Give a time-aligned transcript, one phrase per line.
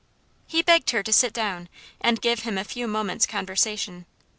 [0.47, 1.69] He begged her to sit down
[2.01, 4.07] and give him a few moments' conversation.